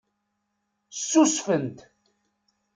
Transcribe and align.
Ssusfent. 0.91 1.77